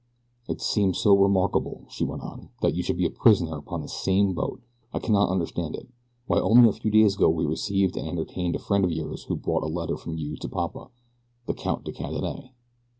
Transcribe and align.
"It 0.47 0.61
seems 0.61 0.97
so 0.97 1.15
remarkable," 1.15 1.83
she 1.87 2.03
went 2.03 2.23
on, 2.23 2.49
"that 2.63 2.73
you 2.73 2.81
should 2.81 2.97
be 2.97 3.05
a 3.05 3.11
prisoner 3.11 3.55
upon 3.55 3.83
the 3.83 3.87
same 3.87 4.33
boat. 4.33 4.59
I 4.91 4.97
cannot 4.97 5.29
understand 5.29 5.75
it. 5.75 5.87
Why 6.25 6.39
only 6.39 6.67
a 6.67 6.71
few 6.73 6.89
days 6.89 7.13
ago 7.15 7.29
we 7.29 7.45
received 7.45 7.95
and 7.95 8.07
entertained 8.07 8.55
a 8.55 8.57
friend 8.57 8.83
of 8.83 8.89
yours 8.91 9.25
who 9.25 9.35
brought 9.35 9.61
a 9.61 9.67
letter 9.67 9.97
from 9.97 10.17
you 10.17 10.37
to 10.37 10.49
papa 10.49 10.89
the 11.45 11.53
Count 11.53 11.83
de 11.83 11.91
Cadenet." 11.91 12.45